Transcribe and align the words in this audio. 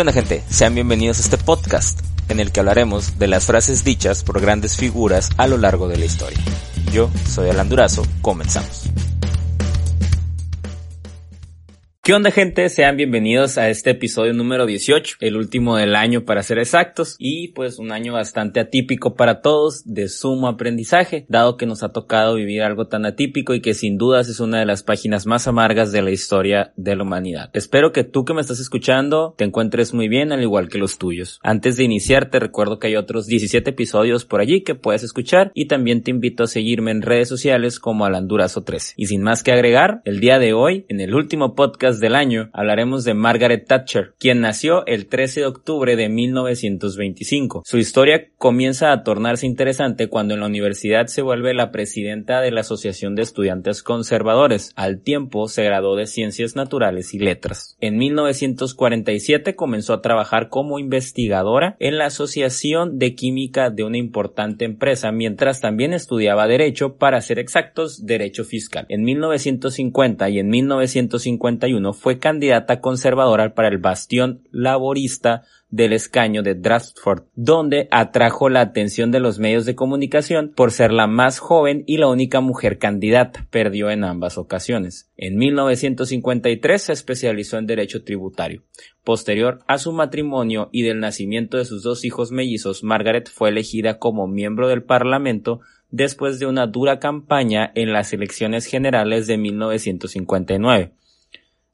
¿Qué 0.00 0.02
onda 0.02 0.12
gente? 0.14 0.42
Sean 0.48 0.74
bienvenidos 0.74 1.18
a 1.18 1.20
este 1.20 1.36
podcast 1.36 2.00
en 2.30 2.40
el 2.40 2.52
que 2.52 2.60
hablaremos 2.60 3.18
de 3.18 3.26
las 3.26 3.44
frases 3.44 3.84
dichas 3.84 4.24
por 4.24 4.40
grandes 4.40 4.74
figuras 4.74 5.28
a 5.36 5.46
lo 5.46 5.58
largo 5.58 5.88
de 5.88 5.98
la 5.98 6.06
historia. 6.06 6.38
Yo 6.90 7.10
soy 7.28 7.50
Alan 7.50 7.68
Durazo, 7.68 8.06
comenzamos. 8.22 8.84
¿Qué 12.02 12.14
onda 12.14 12.30
gente? 12.30 12.66
Sean 12.70 12.96
bienvenidos 12.96 13.58
a 13.58 13.68
este 13.68 13.90
episodio 13.90 14.32
número 14.32 14.64
18, 14.64 15.18
el 15.20 15.36
último 15.36 15.76
del 15.76 15.94
año 15.94 16.24
para 16.24 16.42
ser 16.42 16.58
exactos 16.58 17.14
y 17.18 17.48
pues 17.48 17.78
un 17.78 17.92
año 17.92 18.14
bastante 18.14 18.58
atípico 18.58 19.16
para 19.16 19.42
todos, 19.42 19.82
de 19.84 20.08
sumo 20.08 20.48
aprendizaje, 20.48 21.26
dado 21.28 21.58
que 21.58 21.66
nos 21.66 21.82
ha 21.82 21.90
tocado 21.90 22.36
vivir 22.36 22.62
algo 22.62 22.86
tan 22.86 23.04
atípico 23.04 23.52
y 23.52 23.60
que 23.60 23.74
sin 23.74 23.98
dudas 23.98 24.30
es 24.30 24.40
una 24.40 24.60
de 24.60 24.64
las 24.64 24.82
páginas 24.82 25.26
más 25.26 25.46
amargas 25.46 25.92
de 25.92 26.00
la 26.00 26.10
historia 26.10 26.72
de 26.74 26.96
la 26.96 27.02
humanidad. 27.02 27.50
Espero 27.52 27.92
que 27.92 28.02
tú 28.02 28.24
que 28.24 28.32
me 28.32 28.40
estás 28.40 28.60
escuchando 28.60 29.34
te 29.36 29.44
encuentres 29.44 29.92
muy 29.92 30.08
bien 30.08 30.32
al 30.32 30.40
igual 30.40 30.70
que 30.70 30.78
los 30.78 30.96
tuyos. 30.96 31.38
Antes 31.42 31.76
de 31.76 31.84
iniciar 31.84 32.30
te 32.30 32.40
recuerdo 32.40 32.78
que 32.78 32.86
hay 32.86 32.96
otros 32.96 33.26
17 33.26 33.68
episodios 33.68 34.24
por 34.24 34.40
allí 34.40 34.62
que 34.62 34.74
puedes 34.74 35.02
escuchar 35.02 35.52
y 35.52 35.66
también 35.66 36.02
te 36.02 36.12
invito 36.12 36.44
a 36.44 36.46
seguirme 36.46 36.92
en 36.92 37.02
redes 37.02 37.28
sociales 37.28 37.78
como 37.78 38.06
Alandurazo 38.06 38.62
13. 38.62 38.94
Y 38.96 39.04
sin 39.08 39.20
más 39.20 39.42
que 39.42 39.52
agregar, 39.52 40.00
el 40.06 40.20
día 40.20 40.38
de 40.38 40.54
hoy, 40.54 40.86
en 40.88 41.00
el 41.00 41.14
último 41.14 41.54
podcast 41.54 41.89
del 41.98 42.14
año, 42.14 42.50
hablaremos 42.52 43.04
de 43.04 43.14
Margaret 43.14 43.66
Thatcher, 43.66 44.14
quien 44.18 44.40
nació 44.40 44.86
el 44.86 45.06
13 45.06 45.40
de 45.40 45.46
octubre 45.46 45.96
de 45.96 46.08
1925. 46.08 47.62
Su 47.64 47.78
historia 47.78 48.28
comienza 48.38 48.92
a 48.92 49.02
tornarse 49.02 49.46
interesante 49.46 50.08
cuando 50.08 50.34
en 50.34 50.40
la 50.40 50.46
universidad 50.46 51.06
se 51.06 51.22
vuelve 51.22 51.54
la 51.54 51.72
presidenta 51.72 52.40
de 52.40 52.50
la 52.52 52.60
Asociación 52.60 53.14
de 53.14 53.22
Estudiantes 53.22 53.82
Conservadores. 53.82 54.72
Al 54.76 55.00
tiempo 55.00 55.48
se 55.48 55.64
graduó 55.64 55.96
de 55.96 56.06
Ciencias 56.06 56.54
Naturales 56.54 57.14
y 57.14 57.18
Letras. 57.18 57.76
En 57.80 57.96
1947 57.96 59.56
comenzó 59.56 59.94
a 59.94 60.02
trabajar 60.02 60.48
como 60.48 60.78
investigadora 60.78 61.76
en 61.80 61.98
la 61.98 62.06
Asociación 62.06 62.98
de 62.98 63.14
Química 63.14 63.70
de 63.70 63.84
una 63.84 63.98
importante 63.98 64.64
empresa, 64.64 65.10
mientras 65.12 65.60
también 65.60 65.94
estudiaba 65.94 66.46
Derecho, 66.46 66.96
para 66.96 67.20
ser 67.20 67.38
exactos, 67.38 68.04
Derecho 68.04 68.44
Fiscal. 68.44 68.86
En 68.88 69.02
1950 69.02 70.28
y 70.28 70.38
en 70.38 70.48
1951 70.48 71.79
fue 71.92 72.18
candidata 72.18 72.80
conservadora 72.80 73.54
para 73.54 73.68
el 73.68 73.78
bastión 73.78 74.42
laborista 74.50 75.42
del 75.70 75.92
escaño 75.92 76.42
de 76.42 76.54
Draftford, 76.54 77.24
donde 77.34 77.88
atrajo 77.90 78.48
la 78.48 78.60
atención 78.60 79.10
de 79.10 79.20
los 79.20 79.38
medios 79.38 79.64
de 79.64 79.74
comunicación 79.74 80.52
por 80.54 80.72
ser 80.72 80.92
la 80.92 81.06
más 81.06 81.38
joven 81.38 81.84
y 81.86 81.98
la 81.98 82.08
única 82.08 82.40
mujer 82.40 82.78
candidata. 82.78 83.46
Perdió 83.50 83.90
en 83.90 84.04
ambas 84.04 84.36
ocasiones. 84.36 85.10
En 85.16 85.36
1953 85.36 86.82
se 86.82 86.92
especializó 86.92 87.58
en 87.58 87.66
derecho 87.66 88.02
tributario. 88.02 88.62
Posterior 89.04 89.60
a 89.66 89.78
su 89.78 89.92
matrimonio 89.92 90.68
y 90.72 90.82
del 90.82 91.00
nacimiento 91.00 91.56
de 91.56 91.64
sus 91.64 91.82
dos 91.82 92.04
hijos 92.04 92.32
mellizos, 92.32 92.82
Margaret 92.82 93.30
fue 93.30 93.48
elegida 93.48 93.98
como 93.98 94.26
miembro 94.26 94.68
del 94.68 94.82
Parlamento 94.82 95.60
después 95.90 96.38
de 96.38 96.46
una 96.46 96.66
dura 96.66 96.98
campaña 96.98 97.72
en 97.74 97.92
las 97.92 98.12
elecciones 98.12 98.66
generales 98.66 99.26
de 99.26 99.38
1959. 99.38 100.92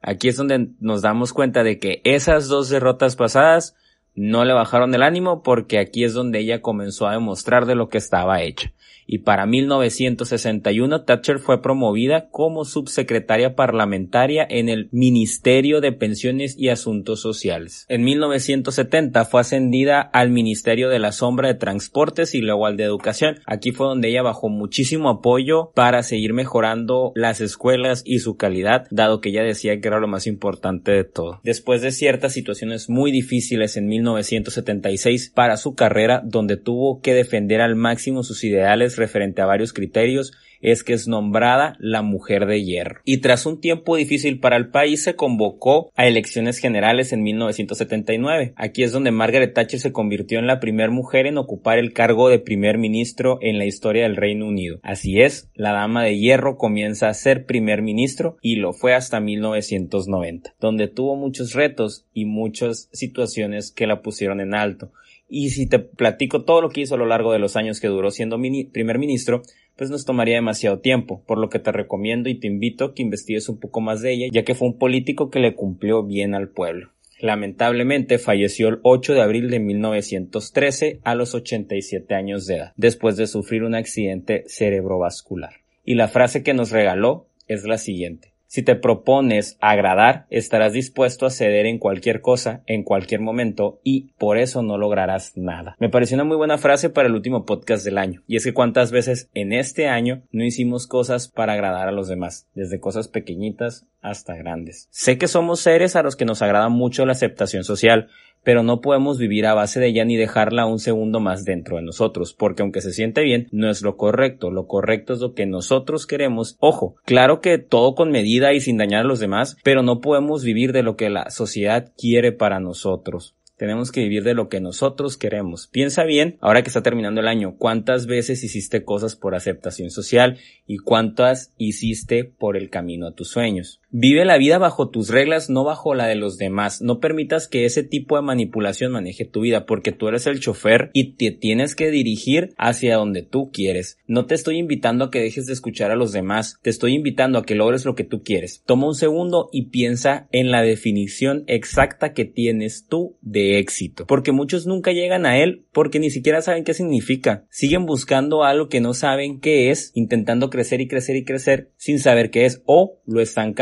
Aquí 0.01 0.29
es 0.29 0.37
donde 0.37 0.71
nos 0.79 1.03
damos 1.03 1.33
cuenta 1.33 1.63
de 1.63 1.79
que 1.79 2.01
esas 2.05 2.49
dos 2.49 2.69
derrotas 2.69 3.17
pasadas 3.17 3.75
no 4.17 4.45
le 4.45 4.53
bajaron 4.55 4.95
el 4.95 5.03
ánimo 5.03 5.43
porque 5.43 5.79
aquí 5.79 6.05
es 6.05 6.15
donde 6.15 6.41
ella 6.41 6.63
comenzó 6.63 7.07
a 7.07 7.13
demostrar 7.13 7.67
de 7.67 7.75
lo 7.75 7.89
que 7.89 7.99
estaba 7.99 8.43
hecha 8.43 8.73
y 9.07 9.19
para 9.19 9.47
1961 9.47 11.03
Thatcher 11.03 11.39
fue 11.39 11.63
promovida 11.63 12.29
como 12.31 12.65
subsecretaria 12.65 13.55
parlamentaria 13.55 14.47
en 14.49 14.69
el 14.69 14.89
Ministerio 14.93 15.81
de 15.81 15.93
Pensiones 15.93 16.57
y 16.59 16.69
Asuntos 16.69 17.21
Sociales. 17.21 17.87
En 17.89 18.05
1970 18.05 19.25
fue 19.25 19.41
ascendida 19.41 20.01
al 20.01 20.31
Ministerio 20.31 20.89
de 20.89 20.99
la 20.99 21.13
Sombra 21.13 21.49
de 21.49 21.55
Transportes 21.55 22.35
y 22.35 22.41
luego 22.41 22.67
al 22.67 22.77
de 22.77 22.85
Educación. 22.85 23.39
Aquí 23.47 23.71
fue 23.71 23.87
donde 23.87 24.09
ella 24.09 24.23
bajó 24.23 24.49
muchísimo 24.49 25.09
apoyo 25.09 25.71
para 25.75 26.03
seguir 26.03 26.33
mejorando 26.33 27.13
las 27.15 27.41
escuelas 27.41 28.03
y 28.05 28.19
su 28.19 28.37
calidad, 28.37 28.87
dado 28.91 29.21
que 29.21 29.29
ella 29.29 29.43
decía 29.43 29.81
que 29.81 29.89
era 29.89 30.01
lo 30.01 30.09
más 30.09 30.27
importante 30.27 30.93
de 30.93 31.05
todo. 31.05 31.41
Después 31.45 31.83
de 31.83 31.93
ciertas 31.93 32.33
situaciones 32.33 32.89
muy 32.89 33.13
difíciles 33.13 33.77
en 33.77 33.87
1976 34.07 35.31
para 35.31 35.57
su 35.57 35.75
carrera, 35.75 36.23
donde 36.25 36.57
tuvo 36.57 37.01
que 37.01 37.15
defender 37.15 37.61
al 37.61 37.77
máximo 37.77 38.23
sus 38.23 38.45
ideales 38.45 38.97
referente 38.97 39.43
a 39.43 39.47
varios 39.47 39.73
criterios 39.73 40.33
es 40.61 40.83
que 40.83 40.93
es 40.93 41.09
nombrada 41.09 41.77
la 41.79 42.03
mujer 42.03 42.47
de 42.47 42.63
hierro. 42.63 43.01
Y 43.05 43.19
tras 43.19 43.47
un 43.47 43.61
tiempo 43.61 43.97
difícil 43.97 44.41
para 44.41 44.57
el 44.57 44.69
país 44.71 45.03
se 45.03 45.17
convocó 45.17 45.91
a 45.95 46.07
elecciones 46.07 46.59
generales 46.59 47.13
en 47.13 47.23
1979. 47.23 48.55
Aquí 48.57 48.83
es 48.83 48.93
donde 48.93 49.11
Margaret 49.11 49.55
Thatcher 49.55 49.81
se 49.81 49.93
convirtió 49.93 50.39
en 50.39 50.47
la 50.47 50.61
primera 50.61 50.91
mujer 50.91 51.27
en 51.27 51.39
ocupar 51.39 51.79
el 51.79 51.93
cargo 51.93 52.29
de 52.29 52.39
primer 52.39 52.79
ministro 52.79 53.39
en 53.41 53.59
la 53.59 53.65
historia 53.65 54.05
del 54.05 54.17
Reino 54.17 54.47
Unido. 54.47 54.79
Así 54.83 55.21
es, 55.21 55.51
la 55.55 55.73
dama 55.73 56.05
de 56.05 56.19
hierro 56.19 56.57
comienza 56.57 57.09
a 57.09 57.15
ser 57.15 57.47
primer 57.47 57.83
ministro 57.83 58.37
y 58.41 58.57
lo 58.57 58.73
fue 58.73 58.95
hasta 58.95 59.21
1990, 59.21 60.55
donde 60.61 60.89
tuvo 60.89 61.17
muchos 61.17 61.55
retos 61.55 62.07
y 62.13 62.25
muchas 62.25 62.89
situaciones 62.93 63.73
que 63.73 63.87
la 63.87 64.03
pusieron 64.03 64.41
en 64.41 64.55
alto 64.55 64.93
y 65.29 65.51
si 65.51 65.69
te 65.69 65.79
platico 65.79 66.45
todo 66.45 66.61
lo 66.61 66.71
que 66.71 66.83
hizo 66.83 66.95
a 66.95 66.99
lo 66.99 67.07
largo 67.07 67.33
de 67.33 67.39
los 67.39 67.57
años 67.57 67.81
que 67.81 67.89
duró 67.89 68.11
siendo 68.11 68.39
primer 68.73 68.99
ministro, 68.99 69.43
pues 69.77 69.91
nos 69.91 70.05
tomaría 70.05 70.37
demasiado 70.37 70.79
tiempo, 70.79 71.23
por 71.27 71.39
lo 71.39 71.49
que 71.49 71.59
te 71.59 71.73
recomiendo 71.73 72.29
y 72.29 72.39
te 72.39 72.47
invito 72.47 72.95
que 72.95 73.03
investigues 73.03 73.49
un 73.49 73.59
poco 73.59 73.81
más 73.81 74.01
de 74.01 74.13
ella, 74.13 74.27
ya 74.33 74.45
que 74.45 74.55
fue 74.55 74.69
un 74.69 74.79
político 74.79 75.31
que 75.31 75.41
le 75.41 75.55
cumplió 75.55 76.03
bien 76.03 76.35
al 76.35 76.49
pueblo. 76.49 76.91
Lamentablemente 77.19 78.19
falleció 78.19 78.69
el 78.69 78.79
8 78.83 79.15
de 79.15 79.23
abril 79.23 79.51
de 79.51 79.59
1913 79.59 81.01
a 81.03 81.15
los 81.15 81.35
87 81.35 82.15
años 82.15 82.47
de 82.47 82.57
edad, 82.57 82.73
después 82.77 83.17
de 83.17 83.27
sufrir 83.27 83.65
un 83.65 83.75
accidente 83.75 84.45
cerebrovascular. 84.49 85.55
Y 85.85 85.95
la 85.95 86.09
frase 86.09 86.43
que 86.43 86.53
nos 86.53 86.71
regaló 86.71 87.29
es 87.49 87.65
la 87.65 87.79
siguiente. 87.79 88.36
Si 88.57 88.63
te 88.63 88.75
propones 88.75 89.59
agradar, 89.61 90.25
estarás 90.31 90.73
dispuesto 90.73 91.27
a 91.27 91.31
ceder 91.31 91.67
en 91.67 91.79
cualquier 91.79 92.23
cosa, 92.23 92.63
en 92.65 92.85
cualquier 92.85 93.21
momento, 93.21 93.81
y 93.85 94.15
por 94.17 94.39
eso 94.39 94.63
no 94.63 94.79
lograrás 94.79 95.37
nada. 95.37 95.77
Me 95.79 95.91
pareció 95.91 96.15
una 96.15 96.25
muy 96.25 96.39
buena 96.39 96.57
frase 96.57 96.89
para 96.89 97.07
el 97.07 97.15
último 97.15 97.45
podcast 97.45 97.85
del 97.85 97.99
año, 97.99 98.23
y 98.27 98.37
es 98.37 98.45
que 98.45 98.55
cuántas 98.55 98.93
veces 98.93 99.29
en 99.35 99.53
este 99.53 99.89
año 99.89 100.23
no 100.33 100.43
hicimos 100.43 100.87
cosas 100.87 101.29
para 101.29 101.53
agradar 101.53 101.87
a 101.87 101.93
los 101.93 102.09
demás, 102.09 102.49
desde 102.55 102.81
cosas 102.81 103.09
pequeñitas 103.09 103.85
hasta 104.01 104.35
grandes. 104.37 104.89
Sé 104.91 105.19
que 105.19 105.29
somos 105.29 105.61
seres 105.61 105.95
a 105.95 106.03
los 106.03 106.17
que 106.17 106.25
nos 106.25 106.41
agrada 106.41 106.71
mucho 106.71 107.05
la 107.05 107.13
aceptación 107.13 107.63
social, 107.63 108.09
pero 108.47 108.63
no 108.63 108.81
podemos 108.81 109.19
vivir 109.19 109.45
a 109.45 109.55
base 109.55 109.81
de 109.81 109.89
ella 109.89 110.05
ni 110.05 110.15
dejarla 110.15 110.67
un 110.67 110.79
segundo 110.79 111.19
más 111.19 111.45
dentro 111.45 111.79
de 111.79 111.83
nosotros, 111.83 112.33
porque 112.33 112.63
aunque 112.63 112.81
se 112.81 112.93
siente 112.93 113.23
bien, 113.23 113.49
no 113.51 113.69
es 113.69 113.83
lo 113.83 113.97
correcto, 113.97 114.53
lo 114.53 114.69
correcto 114.69 115.15
es 115.15 115.19
lo 115.19 115.35
que 115.35 115.47
nosotros 115.47 116.07
queremos. 116.07 116.57
Ojo, 116.61 116.95
claro 117.05 117.41
que 117.41 117.59
todo 117.59 117.97
con 117.97 118.13
medida 118.13 118.53
y 118.53 118.61
sin 118.61 118.77
dañar 118.77 119.01
a 119.01 119.09
los 119.09 119.19
demás, 119.19 119.57
pero 119.65 119.83
no 119.83 120.01
podemos 120.01 120.45
vivir 120.45 120.73
de 120.73 120.85
lo 120.85 120.95
que 120.95 121.11
la 121.11 121.29
sociedad 121.31 121.91
quiere 121.99 122.31
para 122.31 122.61
nosotros. 122.61 123.35
Tenemos 123.57 123.91
que 123.91 124.03
vivir 124.03 124.23
de 124.23 124.35
lo 124.35 124.51
que 124.51 124.61
nosotros 124.61 125.17
queremos. 125.17 125.67
Piensa 125.67 126.05
bien, 126.05 126.37
ahora 126.41 126.63
que 126.63 126.69
está 126.69 126.83
terminando 126.83 127.23
el 127.23 127.29
año, 127.29 127.57
cuántas 127.57 128.07
veces 128.07 128.45
hiciste 128.45 128.85
cosas 128.85 129.17
por 129.17 129.35
aceptación 129.35 129.91
social 129.91 130.39
y 130.67 130.77
cuántas 130.77 131.55
hiciste 131.57 132.25
por 132.25 132.59
el 132.59 132.69
camino 132.69 133.07
a 133.07 133.15
tus 133.15 133.31
sueños. 133.31 133.81
Vive 133.99 134.27
la 134.27 134.37
vida 134.37 134.59
bajo 134.59 134.91
tus 134.91 135.09
reglas, 135.09 135.49
no 135.49 135.65
bajo 135.65 135.95
la 135.95 136.07
de 136.07 136.17
los 136.17 136.37
demás. 136.37 136.83
No 136.83 137.01
permitas 137.01 137.49
que 137.49 137.65
ese 137.65 137.83
tipo 137.83 138.17
de 138.17 138.23
manipulación 138.23 138.93
maneje 138.93 139.25
tu 139.25 139.41
vida, 139.41 139.65
porque 139.65 139.91
tú 139.91 140.09
eres 140.09 140.27
el 140.27 140.39
chofer 140.39 140.91
y 140.93 141.15
te 141.15 141.31
tienes 141.31 141.75
que 141.75 141.91
dirigir 141.91 142.53
hacia 142.59 142.97
donde 142.97 143.23
tú 143.23 143.51
quieres. 143.51 143.97
No 144.07 144.27
te 144.27 144.35
estoy 144.35 144.59
invitando 144.59 145.07
a 145.07 145.11
que 145.11 145.21
dejes 145.21 145.47
de 145.47 145.55
escuchar 145.55 145.93
a 145.93 145.97
los 145.97 146.13
demás, 146.13 146.59
te 146.61 146.69
estoy 146.69 146.93
invitando 146.93 147.39
a 147.39 147.47
que 147.47 147.55
logres 147.55 147.87
lo 147.87 147.95
que 147.95 148.05
tú 148.05 148.23
quieres. 148.23 148.63
Toma 148.67 148.87
un 148.87 148.95
segundo 148.95 149.49
y 149.51 149.71
piensa 149.71 150.29
en 150.31 150.51
la 150.51 150.61
definición 150.61 151.45
exacta 151.47 152.13
que 152.13 152.27
tienes 152.27 152.89
tú 152.91 153.17
de 153.23 153.59
éxito, 153.59 154.07
porque 154.07 154.31
muchos 154.31 154.67
nunca 154.67 154.93
llegan 154.93 155.25
a 155.25 155.39
él 155.39 155.65
porque 155.73 156.01
ni 156.01 156.11
siquiera 156.11 156.43
saben 156.43 156.65
qué 156.65 156.75
significa. 156.75 157.47
Siguen 157.49 157.87
buscando 157.87 158.45
algo 158.45 158.69
que 158.69 158.83
no 158.83 158.93
saben 158.93 159.41
qué 159.41 159.71
es, 159.71 159.93
intentando 159.95 160.51
crecer 160.51 160.83
y 160.83 160.87
crecer 160.87 161.17
y 161.17 161.25
crecer 161.25 161.71
sin 161.79 161.99
saber 161.99 162.31
qué 162.31 162.45
es 162.45 162.63
o 162.67 163.01
lo 163.07 163.23
están 163.23 163.55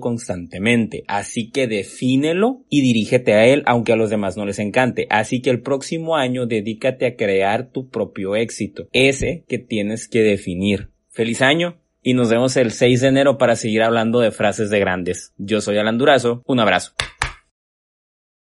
constantemente. 0.00 1.04
Así 1.08 1.50
que 1.50 1.66
defínelo 1.66 2.64
y 2.68 2.82
dirígete 2.82 3.34
a 3.34 3.46
él, 3.46 3.62
aunque 3.66 3.92
a 3.92 3.96
los 3.96 4.10
demás 4.10 4.36
no 4.36 4.44
les 4.44 4.58
encante. 4.58 5.06
Así 5.10 5.40
que 5.40 5.50
el 5.50 5.62
próximo 5.62 6.16
año 6.16 6.46
dedícate 6.46 7.06
a 7.06 7.16
crear 7.16 7.70
tu 7.70 7.88
propio 7.88 8.36
éxito, 8.36 8.88
ese 8.92 9.44
que 9.48 9.58
tienes 9.58 10.08
que 10.08 10.22
definir. 10.22 10.90
Feliz 11.10 11.42
año 11.42 11.78
y 12.02 12.14
nos 12.14 12.30
vemos 12.30 12.56
el 12.56 12.72
6 12.72 13.00
de 13.00 13.08
enero 13.08 13.38
para 13.38 13.56
seguir 13.56 13.82
hablando 13.82 14.20
de 14.20 14.32
frases 14.32 14.70
de 14.70 14.80
grandes. 14.80 15.32
Yo 15.38 15.60
soy 15.60 15.78
Alan 15.78 15.98
Durazo, 15.98 16.42
un 16.46 16.60
abrazo. 16.60 16.92